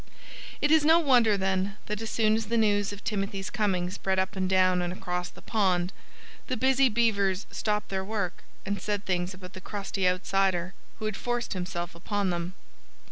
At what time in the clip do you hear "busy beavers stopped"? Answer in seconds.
6.57-7.89